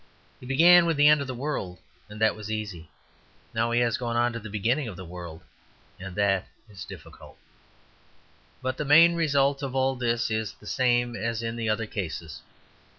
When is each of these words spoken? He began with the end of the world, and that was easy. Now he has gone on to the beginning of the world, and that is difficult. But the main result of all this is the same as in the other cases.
He 0.39 0.47
began 0.47 0.87
with 0.87 0.97
the 0.97 1.07
end 1.07 1.21
of 1.21 1.27
the 1.27 1.35
world, 1.35 1.77
and 2.09 2.19
that 2.19 2.35
was 2.35 2.49
easy. 2.49 2.89
Now 3.53 3.69
he 3.69 3.81
has 3.81 3.99
gone 3.99 4.15
on 4.15 4.33
to 4.33 4.39
the 4.39 4.49
beginning 4.49 4.87
of 4.87 4.97
the 4.97 5.05
world, 5.05 5.43
and 5.99 6.15
that 6.15 6.47
is 6.67 6.85
difficult. 6.85 7.37
But 8.63 8.77
the 8.77 8.83
main 8.83 9.13
result 9.13 9.61
of 9.61 9.75
all 9.75 9.95
this 9.95 10.31
is 10.31 10.53
the 10.53 10.65
same 10.65 11.15
as 11.15 11.43
in 11.43 11.55
the 11.55 11.69
other 11.69 11.85
cases. 11.85 12.41